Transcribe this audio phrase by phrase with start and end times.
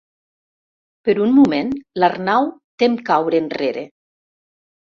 [1.09, 1.69] Per un moment
[2.01, 2.49] l'Arnau
[2.85, 3.87] tem caure enrere.